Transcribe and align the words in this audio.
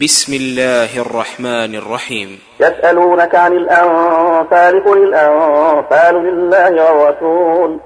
بسم 0.00 0.32
الله 0.34 1.00
الرحمن 1.00 1.74
الرحيم. 1.74 2.38
يسألونك 2.60 3.34
عن 3.34 3.52
الأنفال 3.52 4.84
قل 4.84 4.98
الأنفال 5.02 6.14
لله 6.14 6.92
والرسول. 6.92 7.78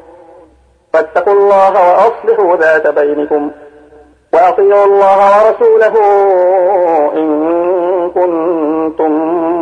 فاتقوا 0.92 1.32
الله 1.34 1.72
وأصلحوا 1.72 2.56
ذات 2.56 2.86
بينكم 2.86 3.50
وأطيعوا 4.32 4.84
الله 4.84 5.46
ورسوله 5.46 5.94
إن 7.14 7.28
كنتم 8.10 9.10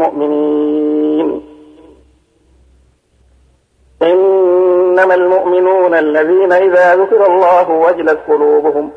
مؤمنين. 0.02 1.42
إنما 4.02 5.14
المؤمنون 5.14 5.94
الذين 5.94 6.52
إذا 6.52 6.96
ذكر 6.96 7.26
الله 7.26 7.70
وجلت 7.70 8.18
قلوبهم 8.28 8.90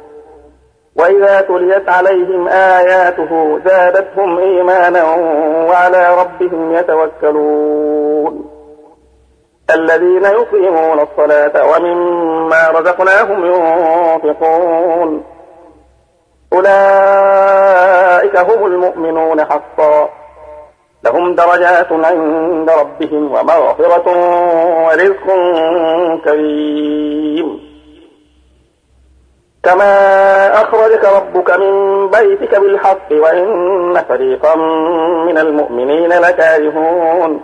وإذا 0.96 1.42
تليت 1.42 1.90
عليهم 1.90 2.48
آياته 2.48 3.60
زادتهم 3.66 4.40
إيمانا 4.40 5.04
وعلى 5.70 6.16
ربهم 6.22 6.74
يتوكلون. 6.74 8.52
الذين 9.76 10.24
يقيمون 10.24 11.00
الصلاة 11.00 11.66
ومما 11.72 12.70
رزقناهم 12.70 13.46
ينفقون. 13.46 15.24
أولئك 16.54 18.38
هم 18.38 18.66
المؤمنون 18.66 19.46
حقا. 19.46 20.10
لهم 21.04 21.36
درجات 21.36 21.92
عند 21.92 22.70
ربهم 22.70 23.32
ومغفرة 23.32 24.08
ورزق 24.86 25.26
كريم. 26.26 27.71
كما 29.64 30.62
أخرجك 30.62 31.06
ربك 31.06 31.52
من 31.52 32.08
بيتك 32.10 32.60
بالحق 32.60 33.12
وإن 33.12 34.04
فريقا 34.10 34.56
من 35.26 35.38
المؤمنين 35.38 36.10
لكارهون. 36.10 37.42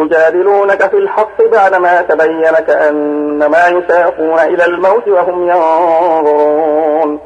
يجادلونك 0.00 0.90
في 0.90 0.96
الحق 0.96 1.42
بعدما 1.52 2.02
تبين 2.02 2.52
كأنما 2.52 3.68
يساقون 3.68 4.38
إلى 4.38 4.64
الموت 4.64 5.08
وهم 5.08 5.48
ينظرون. 5.48 7.20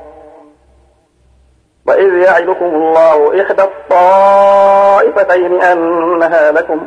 وإذ 1.86 2.14
يعدكم 2.14 2.64
الله 2.64 3.42
إحدى 3.42 3.62
الطائفتين 3.62 5.62
أنها 5.62 6.52
لكم 6.52 6.86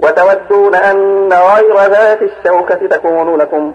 وتودون 0.00 0.74
أن 0.74 1.32
غير 1.32 1.76
ذات 1.76 2.18
الشوكة 2.22 2.86
تكون 2.86 3.36
لكم. 3.36 3.74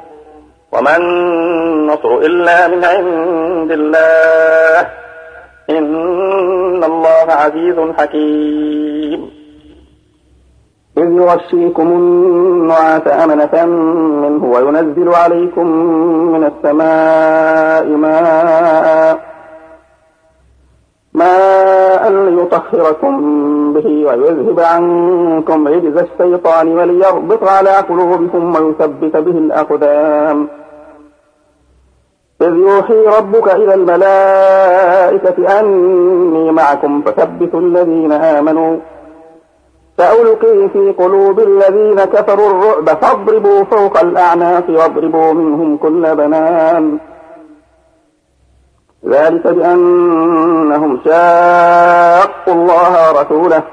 وما 0.71 0.97
النصر 0.97 2.17
إلا 2.17 2.67
من 2.67 2.83
عند 2.85 3.71
الله. 3.71 4.87
إن 5.69 6.83
الله 6.83 7.27
عزيز 7.27 7.75
حكيم. 7.97 9.41
إذ 10.97 11.11
يغشيكم 11.11 11.87
النعاس 11.87 13.01
أمنة 13.07 13.65
منه 14.23 14.45
وينزل 14.45 15.09
عليكم 15.15 15.67
من 16.33 16.43
السماء 16.43 17.85
ماء 17.85 19.19
ماء 21.13 22.11
ليطهركم 22.11 23.13
به 23.73 23.87
ويذهب 23.87 24.59
عنكم 24.59 25.67
رجز 25.67 25.97
الشيطان 25.97 26.67
وليربط 26.67 27.43
على 27.43 27.69
قلوبكم 27.69 28.55
ويثبت 28.55 29.17
به 29.17 29.37
الأقدام. 29.37 30.60
إذ 32.41 32.55
يوحي 32.55 33.17
ربك 33.17 33.53
إلى 33.55 33.73
الملائكة 33.73 35.59
أني 35.59 36.51
معكم 36.51 37.01
فثبتوا 37.01 37.59
الذين 37.59 38.11
آمنوا. 38.11 38.77
سألقي 39.97 40.69
في 40.69 40.91
قلوب 40.97 41.39
الذين 41.39 42.03
كفروا 42.03 42.49
الرعب 42.49 42.89
فاضربوا 42.89 43.63
فوق 43.63 43.99
الأعناق 43.99 44.63
واضربوا 44.69 45.33
منهم 45.33 45.77
كل 45.77 46.15
بنان. 46.15 46.97
ذلك 49.05 49.47
بأنهم 49.47 50.99
شاقوا 51.05 52.53
الله 52.53 53.09
ورسوله. 53.09 53.63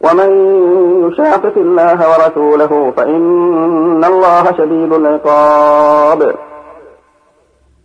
ومن 0.00 0.30
يشاقق 1.08 1.52
الله 1.56 1.98
ورسوله 2.10 2.92
فإن 2.96 4.04
الله 4.04 4.44
شديد 4.44 4.92
العقاب. 4.92 6.34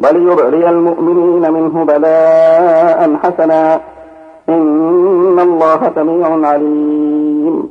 بل 0.00 0.16
يبري 0.32 0.68
المؤمنين 0.68 1.52
منه 1.52 1.84
بلاء 1.84 3.16
حسنا. 3.22 3.80
إن 4.48 5.38
الله 5.40 5.92
سميع 5.94 6.48
عليم. 6.48 7.70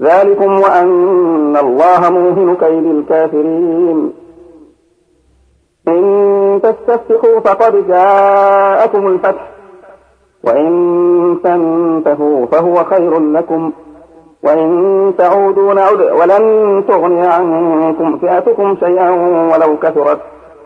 ذلكم 0.00 0.60
وأن 0.60 1.56
الله 1.56 2.10
موهن 2.10 2.56
كيد 2.60 2.86
الكافرين. 2.86 4.12
إن 5.88 6.60
تستفتحوا 6.62 7.40
فقد 7.40 7.88
جاءكم 7.88 9.06
الفتح. 9.06 9.50
وإن 10.44 11.38
تنتهوا 11.44 12.46
فهو 12.46 12.84
خير 12.84 13.18
لكم. 13.20 13.72
وإن 14.42 15.12
تعودوا 15.18 15.74
نعد 15.74 16.00
ولن 16.00 16.84
تغني 16.88 17.26
عنكم 17.26 18.18
فئتكم 18.18 18.76
شيئا 18.80 19.10
ولو 19.52 19.76
كثرت. 19.76 20.35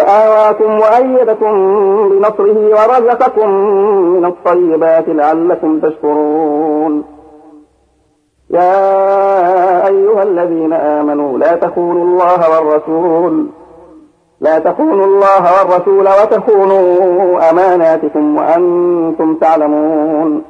فآواكم 0.00 0.80
وأيدكم 0.80 1.52
بنصره 2.08 2.58
ورزقكم 2.58 3.50
من 4.14 4.24
الطيبات 4.24 5.04
لعلكم 5.08 5.80
تشكرون. 5.80 7.04
يا 8.50 9.86
أيها 9.86 10.22
الذين 10.22 10.72
آمنوا 10.72 11.38
لا 11.38 11.54
تخونوا 11.54 12.04
الله 12.04 12.50
والرسول 12.50 13.46
لا 14.40 14.58
تخونوا 14.58 15.06
الله 15.06 15.42
والرسول 15.58 16.08
وتخونوا 16.08 17.50
أماناتكم 17.50 18.36
وأنتم 18.36 19.34
تعلمون. 19.34 20.42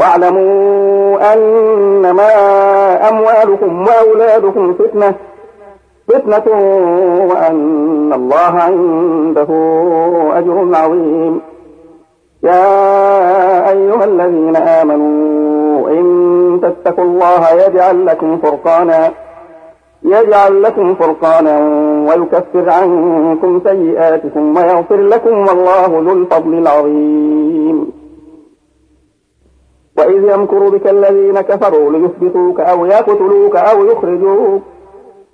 واعلموا 0.00 1.34
أنما 1.34 2.28
أموالكم 3.08 3.86
وأولادكم 3.86 4.74
فتنة. 4.74 5.14
فتنة 6.08 6.46
وأن 7.30 8.12
الله 8.12 8.52
عنده 8.68 9.50
أجر 10.38 10.68
عظيم. 10.74 11.40
يا 12.42 13.70
أيها 13.70 14.04
الذين 14.04 14.56
آمنوا 14.56 15.90
إن 15.90 16.60
تتقوا 16.62 17.04
الله 17.04 17.50
يجعل 17.66 18.06
لكم 18.06 18.38
فرقانا 18.38 19.10
يجعل 20.02 20.62
لكم 20.62 20.94
فرقانا 20.94 21.58
ويكفر 22.08 22.70
عنكم 22.70 23.60
سيئاتكم 23.64 24.56
ويغفر 24.56 25.00
لكم 25.00 25.38
والله 25.38 25.86
ذو 25.86 26.12
الفضل 26.12 26.54
العظيم. 26.54 27.92
وإذ 29.98 30.24
يمكر 30.34 30.68
بك 30.68 30.86
الذين 30.86 31.40
كفروا 31.40 31.92
ليثبتوك 31.92 32.60
أو 32.60 32.86
يقتلوك 32.86 33.56
أو 33.56 33.84
يخرجوك 33.84 34.62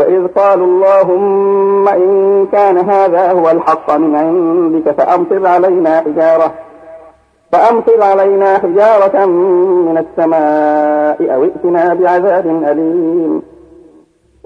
وإذ 0.00 0.26
قالوا 0.26 0.66
اللهم 0.66 1.88
إن 1.88 2.46
كان 2.52 2.78
هذا 2.78 3.32
هو 3.32 3.50
الحق 3.50 3.96
من 3.96 4.16
عندك 4.16 4.90
فأمطر 4.90 5.46
علينا 5.46 6.00
حجارة 6.00 6.52
فأمطر 7.52 8.02
علينا 8.02 8.58
حجارة 8.58 9.26
من 9.26 9.98
السماء 9.98 11.34
أو 11.34 11.44
ائتنا 11.44 11.94
بعذاب 11.94 12.46
أليم. 12.46 13.42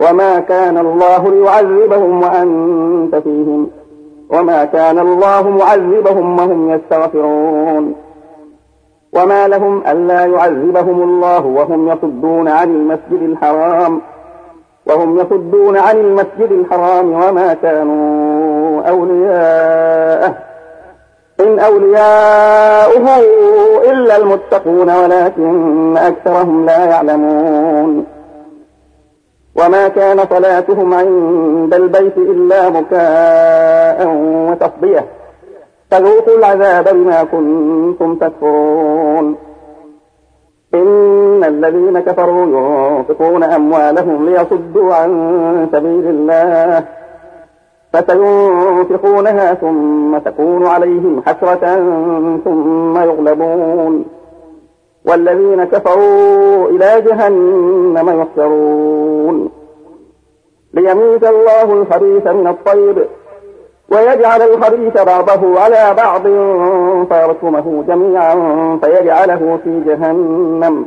وما 0.01 0.41
كان 0.41 0.79
الله 0.79 1.31
ليعذبهم 1.31 2.23
وأنت 2.23 3.17
فيهم 3.17 3.71
وما 4.31 4.65
كان 4.65 4.99
الله 4.99 5.49
معذبهم 5.49 6.39
وهم 6.39 6.71
يستغفرون. 6.71 7.95
وما 9.13 9.49
لهم 9.49 9.83
ألا 9.87 10.25
يعذبهم 10.25 11.03
الله 11.03 11.47
وهم 11.47 11.89
يصدون 11.89 12.49
عن 12.49 12.71
المسجد 12.71 13.23
الحرام. 13.23 14.01
وهم 14.87 15.19
يصدون 15.19 15.77
عن 15.77 15.97
المسجد 15.97 16.53
الحرام 16.53 17.13
وما 17.13 17.55
كانوا 17.55 18.83
أولياءه. 18.83 20.35
إن 21.41 21.59
أولياؤه 21.59 23.19
إلا 23.91 24.17
المتقون 24.17 24.91
ولكن 24.91 25.97
أكثرهم 25.97 26.67
لا 26.67 26.85
يعلمون. 26.85 28.07
وما 29.57 29.89
كان 29.89 30.27
صلاتهم 30.31 30.95
عند 30.95 31.75
البيت 31.75 32.17
إلا 32.17 32.71
مكاء 32.71 34.07
وتصبية 34.51 35.05
فذوقوا 35.91 36.39
العذاب 36.39 36.89
بما 36.89 37.25
كنتم 37.25 38.15
تكفرون. 38.15 39.37
إن 40.75 41.24
الذين 41.49 42.01
كفروا 42.01 42.47
ينفقون 42.47 43.45
أموالهم 43.45 44.27
ليصدوا 44.29 44.95
عن 44.95 45.69
سبيل 45.73 46.07
الله 46.07 46.85
فسينفقونها 47.93 49.55
ثم 49.55 50.19
تكون 50.19 50.67
عليهم 50.67 51.23
حسرة 51.27 51.77
ثم 52.45 52.99
يغلبون 52.99 54.05
والذين 55.05 55.65
كفروا 55.65 56.69
إلى 56.69 57.01
جهنم 57.01 58.21
يحشرون 58.21 59.51
ليميز 60.75 61.25
الله 61.25 61.73
الخبيث 61.73 62.27
من 62.27 62.47
الطيب 62.47 63.07
ويجعل 63.91 64.43
الخبيث 64.43 65.03
بعضه 65.03 65.61
على 65.61 65.95
بعض 65.97 66.23
فيركمه 67.09 67.85
جميعا 67.89 68.35
فيجعله 68.83 69.59
في 69.65 69.81
جهنم 69.87 70.87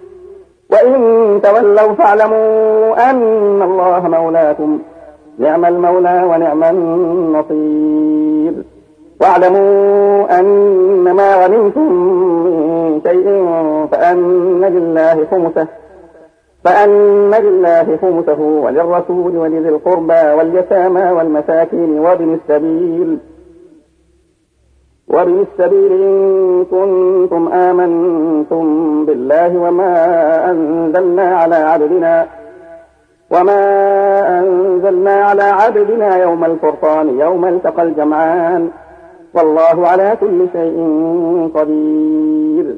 وإن 0.71 1.41
تولوا 1.43 1.93
فاعلموا 1.93 3.09
أن 3.09 3.61
الله 3.61 4.07
مولاكم. 4.07 4.79
نعم 5.37 5.65
المولى 5.65 6.23
ونعم 6.23 6.63
النصير. 6.63 8.53
واعلموا 9.21 10.39
أن 10.39 11.11
ما 11.11 11.45
غنمتم 11.45 11.91
من 12.45 13.01
شيء 13.03 13.25
فأن 13.91 14.65
لله 14.65 15.25
خمسه. 15.31 15.67
فأن 16.63 17.31
لله 17.31 17.97
خمسه 18.01 18.41
وللرسول 18.41 19.37
ولذي 19.37 19.69
القربى 19.69 20.23
واليتامى 20.37 21.11
والمساكين 21.11 21.99
وابن 21.99 22.33
السبيل. 22.33 23.17
وابن 25.07 25.45
السبيل 25.51 25.91
إن 25.91 26.65
كنتم 26.71 27.47
آمنتم 27.47 28.20
بالله 29.11 29.57
وما 29.57 29.93
أنزلنا 30.51 31.35
على 31.35 31.55
عبدنا 31.55 32.27
وما 33.31 33.61
أنزلنا 34.39 35.11
على 35.11 35.43
عبدنا 35.43 36.17
يوم 36.17 36.45
الفرقان 36.45 37.19
يوم 37.19 37.45
التقى 37.45 37.83
الجمعان. 37.83 38.69
والله 39.33 39.87
على 39.87 40.17
كل 40.21 40.39
شيء 40.53 40.77
قدير. 41.55 42.75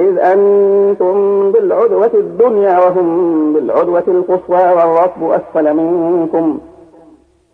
إذ 0.00 0.18
أنتم 0.18 1.14
بالعدوة 1.52 2.10
الدنيا 2.14 2.78
وهم 2.78 3.08
بالعدوة 3.52 4.04
القصوى 4.08 4.64
والركب 4.76 5.30
أسفل 5.30 5.74
منكم. 5.74 6.58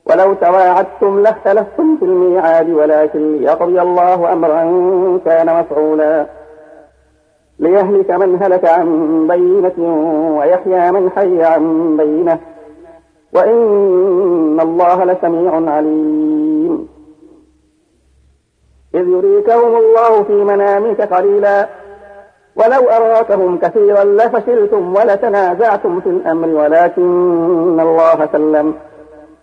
ولو 0.07 0.35
تواعدتم 0.35 1.21
لاختلفتم 1.21 1.97
في 1.99 2.05
الميعاد 2.05 2.71
ولكن 2.71 3.33
ليقضي 3.33 3.81
الله 3.81 4.33
أمرا 4.33 4.63
كان 5.25 5.61
مفعولا. 5.61 6.27
ليهلك 7.59 8.11
من 8.11 8.43
هلك 8.43 8.65
عن 8.65 9.27
بينة 9.27 9.75
ويحيى 10.39 10.93
من 10.93 11.11
حي 11.11 11.43
عن 11.43 11.97
بينة. 11.97 12.39
وإن 13.33 14.61
الله 14.61 15.05
لسميع 15.05 15.71
عليم. 15.71 16.89
إذ 18.95 19.09
يريكهم 19.09 19.77
الله 19.77 20.23
في 20.23 20.33
منامك 20.33 21.01
قليلا. 21.01 21.69
ولو 22.57 22.89
أراكهم 22.91 23.59
كثيرا 23.59 24.05
لفشلتم 24.05 24.95
ولتنازعتم 24.97 26.01
في 26.01 26.09
الأمر 26.09 26.49
ولكن 26.49 27.81
الله 27.81 28.29
سلم. 28.33 28.75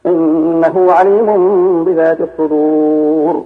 إنه 0.05 0.91
عليم 0.91 1.83
بذات 1.83 2.17
الصدور. 2.21 3.45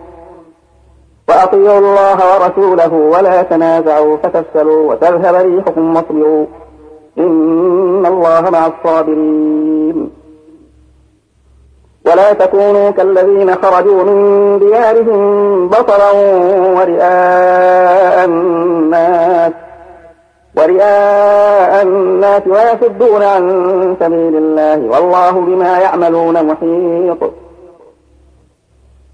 وأطيعوا 1.29 1.79
الله 1.79 2.17
ورسوله 2.33 2.93
ولا 2.93 3.41
تنازعوا 3.41 4.17
فتفشلوا 4.17 4.91
وتذهب 4.91 5.35
ريحكم 5.35 5.95
واصبروا. 5.95 6.45
إن 7.17 8.05
الله 8.05 8.49
مع 8.49 8.67
الصابرين. 8.67 10.11
ولا 12.05 12.33
تكونوا 12.33 12.89
كالذين 12.89 13.55
خرجوا 13.55 14.03
من 14.03 14.59
ديارهم 14.59 15.67
بطرا 15.67 16.11
ورئاء 16.77 18.25
الناس 18.25 19.51
ورئاء 20.57 21.81
الناس 21.81 22.41
ويصدون 22.47 23.23
عن 23.23 23.95
سبيل 23.99 24.35
الله 24.35 24.77
والله 24.87 25.31
بما 25.31 25.79
يعملون 25.79 26.45
محيط. 26.45 27.40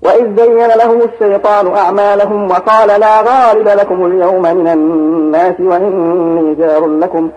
وإذ 0.02 0.36
زين 0.36 0.68
لهم 0.68 1.02
الشيطان 1.02 1.76
أعمالهم 1.76 2.52
وقال 2.52 3.00
لا 3.00 3.22
غالب 3.22 3.68
لكم 3.68 4.06
اليوم 4.06 4.42
من 4.42 4.68
الناس 4.68 5.60
وإني 5.60 6.56
جار 6.56 6.86
لكم 6.86 7.30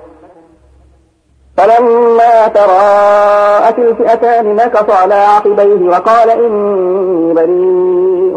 فلما 1.57 2.49
تراءت 2.49 3.79
الفئتان 3.79 4.57
نكص 4.57 4.91
على 4.91 5.15
عقبيه 5.15 5.89
وقال 5.89 6.31
إني 6.31 7.35
بريء 7.35 8.37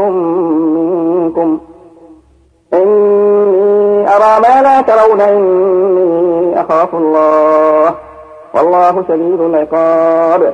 منكم 1.33 1.59
إني 2.73 4.07
أرى 4.15 4.39
ما 4.39 4.61
لا 4.61 4.81
ترون 4.81 5.21
إني 5.21 6.61
أخاف 6.61 6.95
الله 6.95 7.95
والله 8.53 9.03
شديد 9.07 9.41
العقاب 9.41 10.53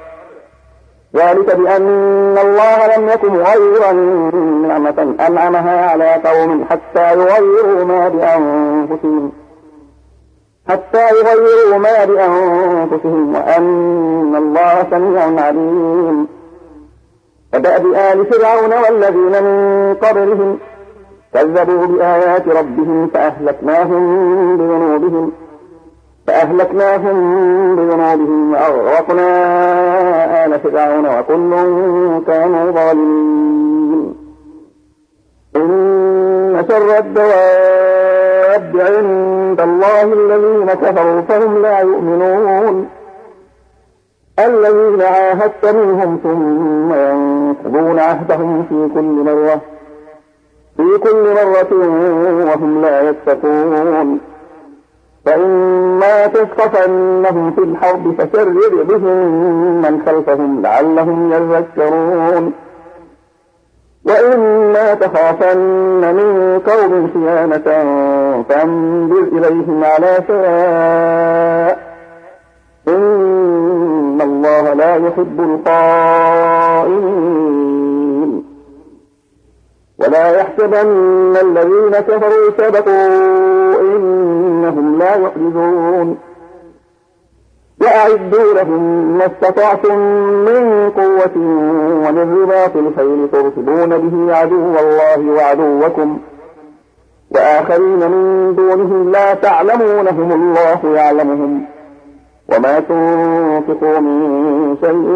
ذلك 1.15 1.55
بأن 1.55 2.37
الله 2.37 2.97
لم 2.97 3.09
يكن 3.09 3.35
غيرا 3.35 3.91
نعمة 4.67 5.15
أنعمها 5.27 5.89
على 5.89 6.13
قوم 6.13 6.65
حتى 6.69 7.13
يغيروا 7.13 7.83
ما 7.85 8.09
بأنفسهم. 8.09 9.31
حتى 10.69 11.09
يغيروا 11.09 11.77
ما 11.77 12.05
بأنفسهم 12.05 13.35
وأن 13.35 14.35
الله 14.35 14.87
سميع 14.91 15.45
عليم. 15.45 16.27
كدأب 17.53 17.85
آل 17.85 18.25
فرعون 18.25 18.73
والذين 18.83 19.43
من 19.43 19.95
قبلهم 19.95 20.59
كذبوا 21.33 21.85
بآيات 21.85 22.47
ربهم 22.47 23.07
فأهلكناهم 23.13 24.57
بذنوبهم. 24.57 25.31
فأهلكناهم 26.31 27.75
بذنوبهم 27.75 28.53
وأغرقنا 28.53 29.25
آل 30.45 30.59
فرعون 30.59 31.05
وكل 31.05 31.51
كانوا 32.27 32.71
ظالمين. 32.71 34.15
إن 35.55 36.65
شر 36.69 36.97
الدواب 36.97 38.71
عند 38.75 39.61
الله 39.61 40.03
الذين 40.03 40.73
كفروا 40.73 41.21
فهم 41.21 41.61
لا 41.61 41.79
يؤمنون. 41.79 42.87
الذين 44.39 45.01
عاهدت 45.01 45.65
منهم 45.65 46.19
ثم 46.23 46.93
ينقضون 46.93 47.99
عهدهم 47.99 48.63
في 48.69 48.89
كل 48.93 49.01
مرة 49.01 49.61
في 50.77 50.97
كل 50.97 51.33
مرة 51.33 51.71
وهم 52.45 52.81
لا 52.81 53.09
يتقون. 53.09 54.30
فإما 55.25 56.27
تثقفنهم 56.27 57.51
في 57.51 57.61
الحرب 57.61 58.15
فشرر 58.17 58.83
بهم 58.83 59.81
من 59.81 60.01
خلفهم 60.05 60.61
لعلهم 60.61 61.33
يذكرون. 61.33 62.53
وإما 64.05 64.93
تخافن 64.93 66.15
من 66.15 66.59
قوم 66.59 67.09
خيانة 67.13 67.65
فانبر 68.49 69.19
إليهم 69.19 69.83
على 69.83 70.23
سواء. 70.27 71.91
إن 72.87 74.21
الله 74.21 74.73
لا 74.73 74.95
يحب 74.95 75.39
الخائنين. 75.39 76.41
ولا 79.99 80.39
يحسبن 80.39 81.37
الذين 81.41 81.91
كفروا 81.91 82.49
سبقوا 82.57 83.81
إنهم 84.71 84.99
لا 84.99 85.15
يعجزون 85.15 86.17
وأعدوا 87.81 88.53
لهم 88.53 88.81
ما 89.17 89.25
استطعتم 89.25 89.97
من 90.19 90.89
قوة 90.89 91.35
ومن 92.07 92.41
رباط 92.41 92.75
الخيل 92.75 93.27
ترتبون 93.31 93.97
به 93.97 94.35
عدو 94.35 94.75
الله 94.79 95.31
وعدوكم. 95.31 96.19
وآخرين 97.31 98.11
من 98.11 98.55
دونهم 98.55 99.11
لا 99.11 99.33
تعلمونهم 99.33 100.31
الله 100.31 100.79
يعلمهم. 100.95 101.65
وما 102.49 102.79
تنفقوا 102.79 103.99
من 103.99 104.77
شيء 104.81 105.07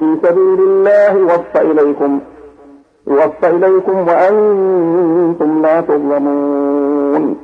في 0.00 0.28
سبيل 0.28 0.60
الله 0.60 1.24
وفى 1.24 1.60
إليكم. 1.60 2.20
يوفى 3.06 3.50
إليكم 3.50 4.08
وأنتم 4.08 5.62
لا 5.62 5.80
تظلمون. 5.80 7.43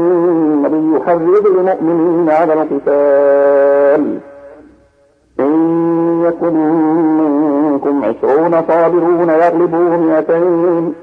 حرض 1.01 1.45
المؤمنين 1.47 2.29
على 2.29 2.53
القتال. 2.53 4.19
إن 5.39 5.51
يكن 6.25 6.53
منكم 7.17 8.03
عشرون 8.05 8.63
صابرون 8.67 9.29
يغلبوا 9.29 9.97
مئتين. 9.97 10.93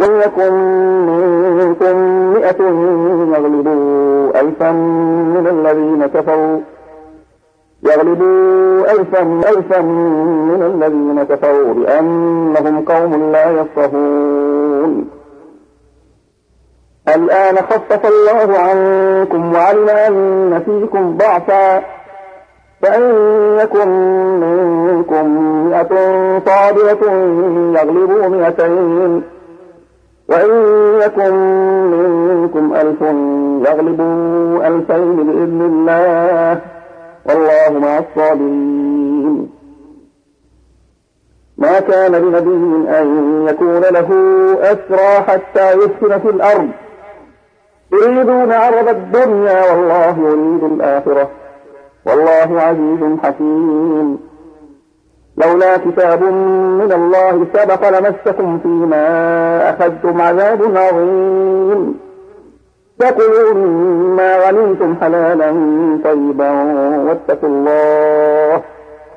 يكن 0.00 0.52
منكم 1.58 1.96
مئة 2.32 2.62
يغلبوا 3.32 4.40
ألفا 4.40 4.72
من 4.72 5.46
الذين 5.46 6.06
كفروا. 6.06 6.60
يغلبوا 7.82 8.92
ألفا 8.92 9.22
ألفا 9.22 9.80
من 9.80 10.62
الذين 10.74 11.22
كفروا 11.22 11.74
بأنهم 11.74 12.84
قوم 12.84 13.32
لا 13.32 13.50
يفقهون. 13.50 15.21
الآن 17.08 17.56
خفف 17.56 18.06
الله 18.06 18.58
عنكم 18.58 19.54
وعلم 19.54 19.88
أن 19.88 20.62
فيكم 20.66 21.16
ضعفا. 21.16 21.82
فإن 22.82 23.02
يكن 23.58 23.88
منكم 24.40 25.26
مئة 25.68 25.88
صابرة 26.46 27.12
يغلبوا 27.76 28.28
مئتين. 28.28 29.22
وإن 30.28 30.50
يكن 31.00 31.34
منكم 31.90 32.74
ألف 32.74 33.02
يغلبوا 33.68 34.66
ألفين 34.66 35.16
بإذن 35.16 35.62
الله. 35.62 36.60
والله 37.26 37.78
مع 37.78 37.98
الصابرين. 37.98 39.50
ما 41.58 41.80
كان 41.80 42.12
لنبي 42.12 42.98
أن 42.98 43.08
يكون 43.48 43.80
له 43.80 44.08
أسرى 44.60 45.22
حتى 45.26 45.72
يسكن 45.72 46.18
في 46.18 46.30
الأرض. 46.30 46.68
يريدون 47.92 48.52
عرض 48.52 48.88
الدنيا 48.88 49.72
والله 49.72 50.18
يريد 50.18 50.64
الآخرة. 50.64 51.30
والله 52.06 52.60
عزيز 52.60 53.18
حكيم. 53.22 54.18
لولا 55.36 55.76
كتاب 55.76 56.22
من 56.22 56.92
الله 56.92 57.46
سبق 57.54 57.98
لمسكم 57.98 58.58
فيما 58.58 59.70
أخذتم 59.70 60.20
عذاب 60.20 60.76
عظيم. 60.76 62.00
فكلوا 63.00 63.54
مما 63.54 64.48
غنمتم 64.48 64.96
حلالا 65.00 65.50
طيبا 66.04 66.50
واتقوا 67.02 67.48
الله. 67.48 68.62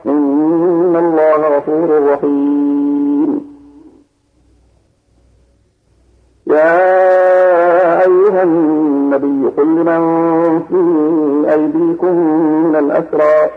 إن 0.06 0.96
الله 0.96 1.58
غفور 1.58 2.12
رحيم. 2.14 3.56
يا 6.48 7.35
أيها 8.06 8.44
النبي 8.44 9.48
قل 9.58 9.66
لمن 9.66 10.02
في 10.70 10.80
أيديكم 11.54 12.16
من 12.66 12.76
الأسرى 12.76 13.50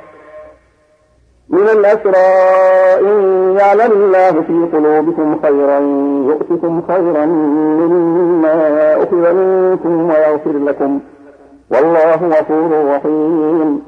من 1.48 1.68
الأسرى 1.68 2.26
إن 3.00 3.16
يعلم 3.60 3.92
الله 3.92 4.30
في 4.30 4.76
قلوبكم 4.76 5.38
خيرا 5.42 5.78
يؤتكم 6.28 6.82
خيرا 6.88 7.26
مما 7.26 8.96
أخذ 8.96 9.32
منكم 9.32 10.10
ويغفر 10.10 10.58
لكم 10.66 11.00
والله 11.70 12.28
غفور 12.28 12.70
رحيم. 12.94 13.82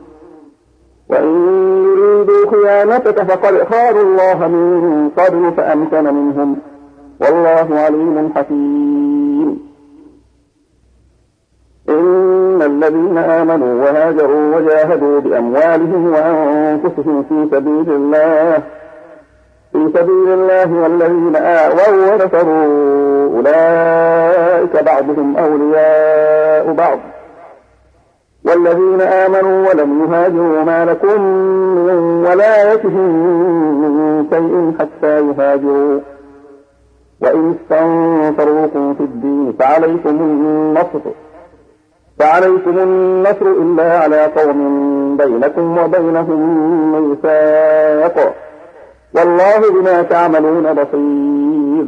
وإن 1.11 1.31
يريدوا 1.85 2.51
خيانتك 2.51 3.23
فقد 3.23 3.55
خاروا 3.71 4.03
الله 4.03 4.49
من 4.49 5.11
قبل 5.19 5.53
فأمكن 5.57 6.05
منهم 6.15 6.57
والله 7.21 7.69
عليم 7.81 8.33
حكيم. 8.37 9.00
إن 11.91 12.63
الذين 12.63 13.19
آمنوا 13.19 13.83
وهاجروا 13.83 14.57
وجاهدوا 14.57 15.21
بأموالهم 15.21 16.13
وأنفسهم 16.13 17.25
في 17.29 17.49
سبيل 17.57 17.95
الله 17.95 18.63
في 19.73 19.91
سبيل 19.95 20.29
الله 20.29 20.83
والذين 20.83 21.37
آووا 21.37 22.13
ونصروا 22.13 23.37
أولئك 23.37 24.85
بعضهم 24.85 25.37
أولياء 25.37 26.73
بعض. 26.73 26.99
والذين 28.45 29.01
آمنوا 29.01 29.69
ولم 29.69 30.05
يهاجروا 30.05 30.63
ما 30.65 30.85
لكم 30.85 31.23
من 31.87 32.27
ولايتهم 32.27 33.11
من 33.81 34.27
شيء 34.31 34.75
حتى 34.79 35.21
يهاجروا. 35.21 36.01
وإن 37.23 37.55
استنصروكم 37.55 38.95
في 38.95 39.01
الدين 39.01 39.55
فعليكم 39.59 40.09
النصر. 40.09 41.01
فعليكم 42.21 42.79
النصر 42.79 43.47
إلا 43.47 43.99
على 43.99 44.25
قوم 44.25 45.17
بينكم 45.17 45.79
وبينهم 45.79 46.41
ميثاق. 46.93 48.35
والله 49.15 49.71
بما 49.71 50.03
تعملون 50.03 50.73
بصير. 50.73 51.87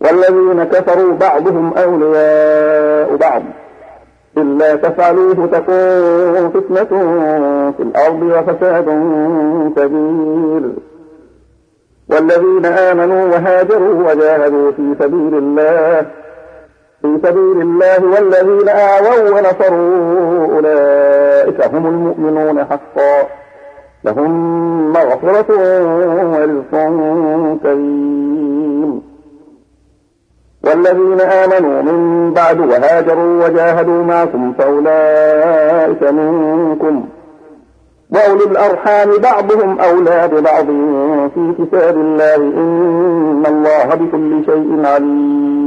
والذين 0.00 0.64
كفروا 0.64 1.12
بعضهم 1.12 1.72
أولياء 1.74 3.16
بعض. 3.16 3.42
إلا 4.36 4.74
تفعلوه 4.76 5.46
تكون 5.46 6.50
فتنة 6.50 6.90
في 7.76 7.82
الأرض 7.82 8.22
وفساد 8.22 8.84
كبير. 9.76 10.72
والذين 12.10 12.66
آمنوا 12.66 13.24
وهاجروا 13.24 14.12
وجاهدوا 14.12 14.72
في 14.72 14.94
سبيل 15.00 15.34
الله 15.34 16.06
في 17.06 17.28
سبيل 17.28 17.60
الله 17.60 18.04
والذين 18.04 18.68
آووا 18.68 19.30
ونصروا 19.30 20.54
أولئك 20.54 21.74
هم 21.74 21.86
المؤمنون 21.86 22.64
حقا. 22.64 23.26
لهم 24.04 24.92
مغفرة 24.92 25.46
ورزق 26.32 26.70
كريم. 27.62 29.02
والذين 30.64 31.20
آمنوا 31.20 31.82
من 31.82 32.32
بعد 32.34 32.60
وهاجروا 32.60 33.44
وجاهدوا 33.44 34.02
معكم 34.04 34.52
فأولئك 34.58 36.02
منكم. 36.02 37.04
وأولي 38.10 38.44
الأرحام 38.44 39.08
بعضهم 39.22 39.80
أولى 39.80 40.28
ببعض 40.32 40.66
في 41.34 41.54
كتاب 41.58 41.96
الله. 41.96 42.36
إن 42.36 43.44
الله 43.48 43.94
بكل 43.94 44.44
شيء 44.46 44.86
عليم. 44.86 45.65